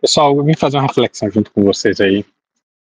Pessoal, 0.00 0.34
eu 0.34 0.42
vim 0.42 0.56
fazer 0.56 0.78
uma 0.78 0.86
reflexão 0.86 1.30
junto 1.30 1.52
com 1.52 1.62
vocês 1.62 2.00
aí 2.00 2.24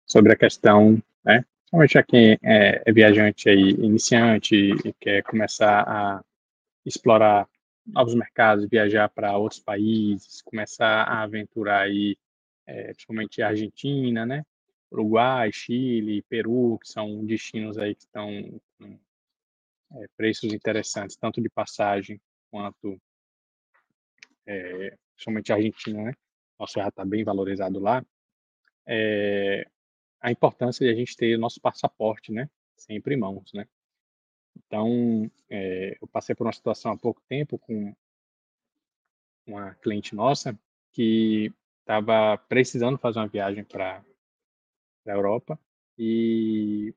sobre 0.08 0.34
a 0.34 0.36
questão, 0.36 1.00
né? 1.24 1.46
Principalmente 1.60 1.98
a 2.00 2.04
quem 2.04 2.40
é, 2.42 2.82
é 2.84 2.92
viajante 2.92 3.48
aí, 3.48 3.70
iniciante 3.74 4.56
e 4.56 4.92
quer 4.94 5.22
começar 5.22 5.84
a 5.88 6.24
explorar 6.84 7.48
novos 7.86 8.16
mercados, 8.16 8.68
viajar 8.68 9.08
para 9.10 9.38
outros 9.38 9.60
países, 9.60 10.42
começar 10.42 11.04
a 11.04 11.22
aventurar 11.22 11.82
aí, 11.82 12.18
é, 12.66 12.86
principalmente 12.86 13.40
a 13.44 13.50
Argentina, 13.50 14.26
né? 14.26 14.44
Uruguai, 14.92 15.52
Chile, 15.54 16.24
Peru, 16.24 16.80
que 16.82 16.90
são 16.90 17.24
destinos 17.24 17.78
aí 17.78 17.94
que 17.94 18.02
estão 18.02 18.60
com 18.80 18.98
é, 20.02 20.08
preços 20.18 20.52
interessantes, 20.52 21.16
tanto 21.16 21.40
de 21.40 21.50
passagem 21.50 22.20
quanto, 22.50 23.00
é, 24.48 24.98
principalmente 25.14 25.54
a 25.54 25.56
Argentina, 25.58 26.02
né? 26.06 26.14
Nosso 26.60 26.74
já 26.80 26.88
está 26.88 27.06
bem 27.06 27.24
valorizado 27.24 27.80
lá, 27.80 28.06
é, 28.86 29.68
a 30.22 30.32
importância 30.32 30.86
de 30.86 30.92
a 30.92 30.96
gente 30.96 31.16
ter 31.16 31.38
nosso 31.38 31.60
passaporte, 31.62 32.32
né, 32.32 32.50
sempre 32.76 33.16
em 33.16 33.18
mãos, 33.18 33.52
né. 33.54 33.68
Então, 34.58 35.30
é, 35.50 35.98
eu 36.02 36.08
passei 36.08 36.34
por 36.34 36.48
uma 36.48 36.54
situação 36.54 36.92
há 36.92 36.98
pouco 36.98 37.22
tempo 37.28 37.58
com 37.60 37.94
uma 39.46 39.76
cliente 39.76 40.16
nossa 40.16 40.58
que 40.92 41.54
estava 41.82 42.38
precisando 42.38 42.98
fazer 42.98 43.20
uma 43.20 43.28
viagem 43.28 43.64
para 43.64 44.04
a 45.06 45.12
Europa 45.12 45.60
e 45.98 46.94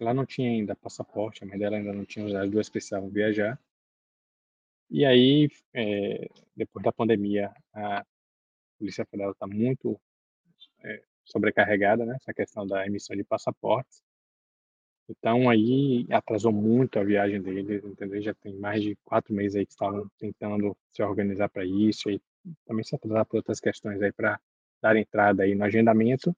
ela 0.00 0.12
não 0.12 0.26
tinha 0.26 0.50
ainda 0.50 0.74
passaporte, 0.74 1.44
a 1.44 1.46
mãe 1.46 1.58
dela 1.58 1.76
ainda 1.76 1.92
não 1.92 2.04
tinha, 2.04 2.40
as 2.40 2.50
duas 2.50 2.68
precisavam 2.68 3.08
viajar. 3.08 3.58
E 4.90 5.04
aí, 5.04 5.48
é, 5.72 6.28
depois 6.56 6.84
da 6.84 6.92
pandemia, 6.92 7.54
a, 7.72 8.04
Polícia 8.82 9.06
Federal 9.06 9.30
está 9.30 9.46
muito 9.46 9.96
é, 10.82 11.02
sobrecarregada, 11.24 12.04
né? 12.04 12.16
Essa 12.16 12.34
questão 12.34 12.66
da 12.66 12.84
emissão 12.84 13.14
de 13.14 13.22
passaportes. 13.22 14.02
Então 15.08 15.48
aí 15.48 16.04
atrasou 16.10 16.50
muito 16.50 16.98
a 16.98 17.04
viagem 17.04 17.40
deles, 17.40 17.84
entendeu? 17.84 18.20
Já 18.20 18.34
tem 18.34 18.54
mais 18.54 18.82
de 18.82 18.96
quatro 19.04 19.32
meses 19.32 19.54
aí 19.54 19.64
que 19.64 19.70
estavam 19.70 20.10
tentando 20.18 20.76
se 20.90 21.00
organizar 21.00 21.48
para 21.48 21.64
isso 21.64 22.10
e 22.10 22.20
também 22.66 22.82
se 22.82 22.96
atrasar 22.96 23.24
por 23.24 23.36
outras 23.36 23.60
questões 23.60 24.02
aí 24.02 24.10
para 24.10 24.40
dar 24.80 24.96
entrada 24.96 25.44
aí 25.44 25.54
no 25.54 25.62
agendamento. 25.62 26.34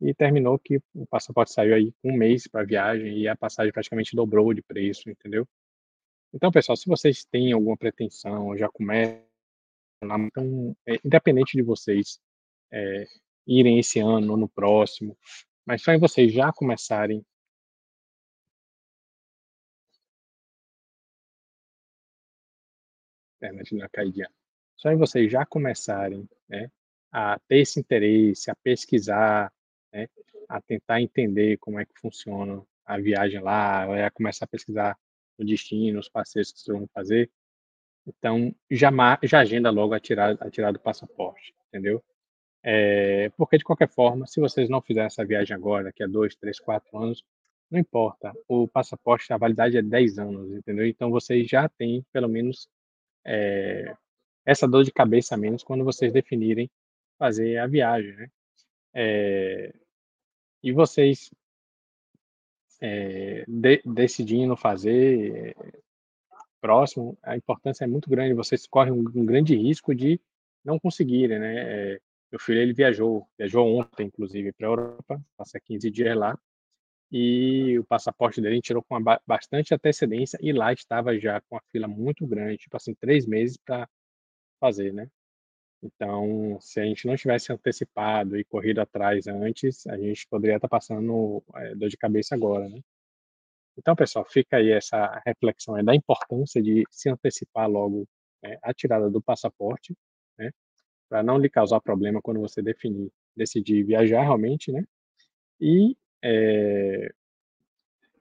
E 0.00 0.14
terminou 0.14 0.58
que 0.58 0.80
o 0.94 1.06
passaporte 1.06 1.52
saiu 1.52 1.74
aí 1.74 1.92
um 2.02 2.16
mês 2.16 2.48
para 2.48 2.62
a 2.62 2.64
viagem 2.64 3.18
e 3.18 3.28
a 3.28 3.36
passagem 3.36 3.70
praticamente 3.70 4.16
dobrou 4.16 4.54
de 4.54 4.62
preço, 4.62 5.10
entendeu? 5.10 5.46
Então, 6.32 6.50
pessoal, 6.50 6.76
se 6.76 6.86
vocês 6.86 7.22
têm 7.24 7.52
alguma 7.52 7.76
pretensão, 7.76 8.56
já 8.56 8.68
começam 8.68 9.29
então, 10.02 10.76
é, 10.86 10.96
independente 11.04 11.56
de 11.56 11.62
vocês 11.62 12.20
é, 12.72 13.06
irem 13.46 13.78
esse 13.78 14.00
ano 14.00 14.32
ou 14.32 14.38
no 14.38 14.48
próximo, 14.48 15.16
mas 15.66 15.82
só 15.82 15.92
em 15.92 15.98
vocês 15.98 16.32
já 16.32 16.52
começarem 16.52 17.24
internet 23.36 23.74
na 23.74 23.88
caidinha. 23.88 24.30
Só 24.76 24.90
em 24.90 24.96
vocês 24.96 25.30
já 25.30 25.44
começarem 25.46 26.28
né, 26.48 26.70
a 27.12 27.38
ter 27.48 27.58
esse 27.58 27.80
interesse, 27.80 28.50
a 28.50 28.56
pesquisar, 28.56 29.52
né, 29.92 30.08
a 30.48 30.60
tentar 30.60 31.00
entender 31.00 31.58
como 31.58 31.78
é 31.78 31.84
que 31.84 31.98
funciona 31.98 32.62
a 32.84 32.98
viagem 32.98 33.40
lá, 33.40 34.06
a 34.06 34.10
começar 34.10 34.44
a 34.44 34.48
pesquisar 34.48 34.98
o 35.38 35.44
destino, 35.44 36.00
os 36.00 36.08
passeios 36.08 36.52
que 36.52 36.60
vocês 36.60 36.76
vão 36.76 36.88
fazer, 36.88 37.30
então, 38.18 38.54
já, 38.70 38.90
já 39.22 39.40
agenda 39.40 39.70
logo 39.70 39.94
a 39.94 40.00
tirar, 40.00 40.36
a 40.40 40.50
tirar 40.50 40.72
do 40.72 40.80
passaporte, 40.80 41.54
entendeu? 41.68 42.02
É, 42.62 43.30
porque, 43.36 43.58
de 43.58 43.64
qualquer 43.64 43.88
forma, 43.88 44.26
se 44.26 44.40
vocês 44.40 44.68
não 44.68 44.82
fizerem 44.82 45.06
essa 45.06 45.24
viagem 45.24 45.56
agora, 45.56 45.84
daqui 45.84 46.02
a 46.02 46.06
dois, 46.06 46.34
três, 46.36 46.58
quatro 46.60 46.96
anos, 46.98 47.24
não 47.70 47.78
importa. 47.78 48.32
O 48.48 48.68
passaporte, 48.68 49.32
a 49.32 49.38
validade 49.38 49.76
é 49.76 49.82
10 49.82 50.18
anos, 50.18 50.50
entendeu? 50.52 50.86
Então, 50.86 51.10
vocês 51.10 51.48
já 51.48 51.68
têm, 51.68 52.04
pelo 52.12 52.28
menos, 52.28 52.68
é, 53.24 53.94
essa 54.44 54.68
dor 54.68 54.84
de 54.84 54.92
cabeça 54.92 55.34
a 55.34 55.38
menos 55.38 55.62
quando 55.62 55.84
vocês 55.84 56.12
definirem 56.12 56.70
fazer 57.18 57.58
a 57.58 57.66
viagem, 57.66 58.14
né? 58.16 58.28
É, 58.94 59.72
e 60.62 60.72
vocês 60.72 61.30
de, 63.46 63.82
decidindo 63.84 64.56
fazer, 64.56 65.54
próximo, 66.60 67.18
a 67.22 67.36
importância 67.36 67.84
é 67.84 67.86
muito 67.86 68.08
grande. 68.10 68.34
Vocês 68.34 68.66
correm 68.66 68.92
um, 68.92 69.00
um 69.14 69.24
grande 69.24 69.56
risco 69.56 69.94
de 69.94 70.20
não 70.64 70.78
conseguirem, 70.78 71.38
né? 71.38 71.94
É, 71.94 72.00
meu 72.30 72.38
filho 72.40 72.60
ele 72.60 72.72
viajou, 72.72 73.26
viajou 73.38 73.66
ontem, 73.66 74.06
inclusive, 74.06 74.52
para 74.52 74.66
a 74.68 74.70
Europa, 74.70 75.22
passa 75.36 75.58
15 75.60 75.90
dias 75.90 76.16
lá, 76.16 76.38
e 77.10 77.78
o 77.78 77.84
passaporte 77.84 78.40
dele 78.40 78.60
tirou 78.60 78.82
com 78.82 78.96
bastante 79.26 79.74
antecedência 79.74 80.38
e 80.40 80.52
lá 80.52 80.72
estava 80.72 81.18
já 81.18 81.40
com 81.42 81.56
a 81.56 81.62
fila 81.72 81.88
muito 81.88 82.26
grande, 82.26 82.58
tipo 82.58 82.76
assim, 82.76 82.94
três 82.94 83.26
meses 83.26 83.56
para 83.56 83.88
fazer, 84.60 84.92
né? 84.92 85.08
Então, 85.82 86.58
se 86.60 86.80
a 86.80 86.84
gente 86.84 87.06
não 87.06 87.16
tivesse 87.16 87.52
antecipado 87.52 88.36
e 88.38 88.44
corrido 88.44 88.80
atrás 88.80 89.26
antes, 89.26 89.86
a 89.86 89.96
gente 89.98 90.26
poderia 90.28 90.56
estar 90.56 90.68
tá 90.68 90.76
passando 90.76 91.42
é, 91.56 91.74
dor 91.74 91.88
de 91.88 91.96
cabeça 91.96 92.34
agora, 92.34 92.68
né? 92.68 92.80
Então, 93.76 93.96
pessoal, 93.96 94.24
fica 94.28 94.56
aí 94.56 94.70
essa 94.70 95.20
reflexão 95.24 95.82
da 95.82 95.94
importância 95.94 96.62
de 96.62 96.84
se 96.90 97.08
antecipar 97.08 97.68
logo 97.68 98.06
né, 98.42 98.58
a 98.62 98.74
tirada 98.74 99.10
do 99.10 99.22
passaporte, 99.22 99.96
né, 100.38 100.50
para 101.08 101.22
não 101.22 101.38
lhe 101.38 101.48
causar 101.48 101.80
problema 101.80 102.20
quando 102.22 102.40
você 102.40 102.62
definir, 102.62 103.10
decidir 103.36 103.84
viajar 103.84 104.22
realmente, 104.22 104.70
né? 104.70 104.84
E 105.60 105.96
é, 106.22 107.12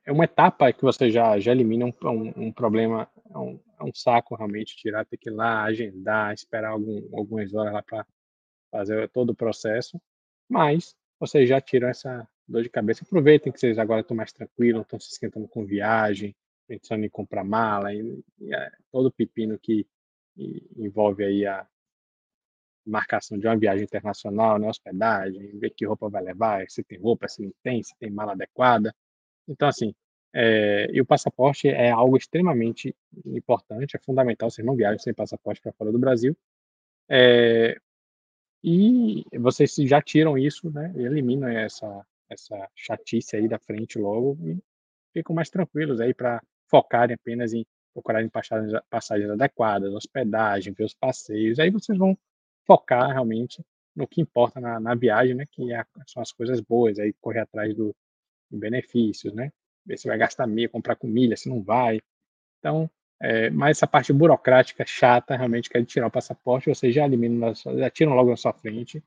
é 0.05 0.11
uma 0.11 0.25
etapa 0.25 0.73
que 0.73 0.81
você 0.81 1.11
já, 1.11 1.39
já 1.39 1.51
elimina 1.51 1.85
um, 1.85 1.93
um, 2.03 2.33
um 2.47 2.51
problema, 2.51 3.09
um, 3.29 3.59
um, 3.81 3.93
saco 3.93 4.35
realmente 4.35 4.75
tirar, 4.75 5.05
ter 5.05 5.17
que 5.17 5.29
ir 5.29 5.33
lá, 5.33 5.63
agendar, 5.63 6.33
esperar 6.33 6.71
algum, 6.71 7.07
algumas 7.15 7.53
horas 7.53 7.73
lá 7.73 7.83
para 7.83 8.05
fazer 8.71 9.09
todo 9.09 9.31
o 9.31 9.35
processo, 9.35 10.01
mas 10.49 10.95
vocês 11.19 11.47
já 11.47 11.61
tiram 11.61 11.89
essa, 11.89 12.27
dor 12.49 12.63
de 12.63 12.69
cabeça. 12.69 13.03
Aproveitem 13.03 13.51
que 13.51 13.59
vocês 13.59 13.77
agora 13.77 14.01
estão 14.01 14.17
mais 14.17 14.31
tranquilos, 14.31 14.81
estão 14.81 14.99
se 14.99 15.11
esquentando 15.11 15.47
com 15.47 15.65
viagem, 15.65 16.35
pensando 16.67 17.05
em 17.05 17.09
comprar 17.09 17.43
mala, 17.43 17.93
e, 17.93 18.23
e 18.39 18.53
é 18.53 18.71
todo 18.91 19.07
o 19.07 19.11
pepino 19.11 19.57
que 19.57 19.87
envolve 20.77 21.23
aí 21.23 21.45
a 21.45 21.67
marcação 22.85 23.37
de 23.37 23.47
uma 23.47 23.57
viagem 23.57 23.83
internacional, 23.83 24.57
né, 24.57 24.67
hospedagem, 24.67 25.57
ver 25.59 25.71
que 25.71 25.85
roupa 25.85 26.09
vai 26.09 26.23
levar, 26.23 26.69
se 26.69 26.83
tem 26.83 26.97
roupa, 26.97 27.27
se 27.27 27.41
não 27.41 27.53
tem, 27.61 27.83
se 27.83 27.93
tem 27.99 28.09
mala 28.09 28.31
adequada. 28.31 28.95
Então, 29.47 29.67
assim, 29.67 29.93
é, 30.33 30.87
e 30.91 31.01
o 31.01 31.05
passaporte 31.05 31.67
é 31.67 31.91
algo 31.91 32.17
extremamente 32.17 32.95
importante, 33.25 33.95
é 33.95 33.99
fundamental, 33.99 34.49
vocês 34.49 34.65
não 34.65 34.75
viajam 34.75 34.99
sem 34.99 35.13
passaporte 35.13 35.61
para 35.61 35.73
fora 35.73 35.91
do 35.91 35.99
Brasil. 35.99 36.35
É, 37.09 37.79
e 38.63 39.25
vocês 39.39 39.73
já 39.75 40.01
tiram 40.01 40.37
isso, 40.37 40.69
né, 40.71 40.93
e 40.95 41.01
eliminam 41.01 41.47
essa, 41.49 42.05
essa 42.29 42.69
chatice 42.75 43.35
aí 43.35 43.47
da 43.47 43.59
frente 43.59 43.97
logo 43.97 44.37
e 44.43 44.59
ficam 45.13 45.35
mais 45.35 45.49
tranquilos 45.49 45.99
aí 45.99 46.13
para 46.13 46.41
focarem 46.67 47.15
apenas 47.15 47.53
em 47.53 47.65
procurarem 47.93 48.29
passagens, 48.29 48.71
passagens 48.89 49.29
adequadas, 49.29 49.93
hospedagem, 49.93 50.73
ver 50.73 50.85
os 50.85 50.93
passeios. 50.93 51.59
Aí 51.59 51.69
vocês 51.69 51.97
vão 51.97 52.17
focar 52.65 53.09
realmente 53.09 53.63
no 53.95 54.07
que 54.07 54.21
importa 54.21 54.59
na, 54.59 54.79
na 54.79 54.95
viagem, 54.95 55.35
né? 55.35 55.45
Que 55.51 55.73
é, 55.73 55.83
são 56.07 56.21
as 56.21 56.31
coisas 56.31 56.61
boas, 56.61 56.99
aí 56.99 57.13
correr 57.19 57.39
atrás 57.39 57.75
do, 57.75 57.95
do 58.49 58.57
benefícios, 58.57 59.33
né? 59.33 59.51
Ver 59.85 59.97
se 59.97 60.07
vai 60.07 60.17
gastar 60.17 60.47
milha, 60.47 60.69
comprar 60.69 60.95
com 60.95 61.07
milha, 61.07 61.35
se 61.35 61.49
não 61.49 61.61
vai. 61.61 61.99
Então, 62.59 62.89
é, 63.21 63.49
mas 63.49 63.77
essa 63.77 63.87
parte 63.87 64.13
burocrática 64.13 64.85
chata, 64.85 65.35
realmente, 65.35 65.69
que 65.69 65.77
é 65.77 65.81
de 65.81 65.87
tirar 65.87 66.07
o 66.07 66.11
passaporte, 66.11 66.69
vocês 66.69 66.93
já 66.93 67.05
eliminam, 67.05 67.53
já 67.55 67.89
tiram 67.89 68.13
logo 68.13 68.29
na 68.29 68.37
sua 68.37 68.53
frente 68.53 69.03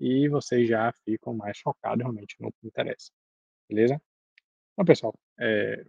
e 0.00 0.28
vocês 0.28 0.66
já 0.66 0.90
ficam 1.04 1.34
mais 1.34 1.58
focados 1.60 2.02
realmente 2.02 2.34
no 2.40 2.50
que 2.50 2.66
interessa. 2.66 3.12
Beleza? 3.68 4.00
Então, 4.72 4.84
pessoal, 4.84 5.14
é, 5.38 5.84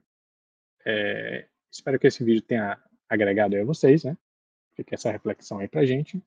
é, 0.86 1.48
espero 1.72 1.98
que 1.98 2.08
esse 2.08 2.24
vídeo 2.24 2.42
tenha 2.42 2.78
agregado 3.08 3.56
a 3.56 3.64
vocês, 3.64 4.04
né? 4.04 4.18
Fique 4.76 4.94
essa 4.94 5.12
reflexão 5.12 5.60
aí 5.60 5.68
pra 5.68 5.86
gente. 5.86 6.22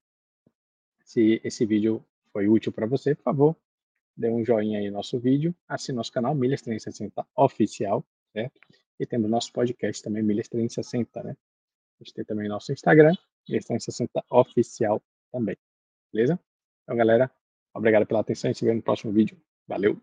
Se 1.04 1.40
esse 1.44 1.66
vídeo 1.66 2.02
foi 2.32 2.48
útil 2.48 2.72
para 2.72 2.86
você, 2.86 3.14
por 3.14 3.22
favor, 3.22 3.56
dê 4.16 4.30
um 4.30 4.44
joinha 4.44 4.78
aí 4.78 4.86
no 4.86 4.94
nosso 4.94 5.18
vídeo, 5.18 5.54
assine 5.68 5.96
nosso 5.96 6.12
canal 6.12 6.34
Milhas 6.34 6.62
360 6.62 7.26
Oficial, 7.36 8.04
certo? 8.32 8.58
E 8.98 9.06
temos 9.06 9.30
nosso 9.30 9.52
podcast 9.52 10.02
também, 10.02 10.22
Milhas 10.22 10.48
360, 10.48 11.22
né? 11.22 11.36
A 12.00 12.04
gente 12.04 12.14
tem 12.14 12.24
também 12.24 12.48
nosso 12.48 12.72
Instagram, 12.72 13.14
Milhas 13.46 13.66
360 13.66 14.24
Oficial 14.30 15.02
também, 15.30 15.56
beleza? 16.12 16.40
Então, 16.82 16.96
galera, 16.96 17.30
Obrigado 17.74 18.06
pela 18.06 18.20
atenção 18.20 18.50
e 18.50 18.54
se 18.54 18.64
vê 18.64 18.72
no 18.72 18.82
próximo 18.82 19.12
vídeo. 19.12 19.36
Valeu! 19.66 20.00